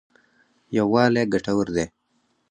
[0.77, 1.85] یوالی ګټور دی.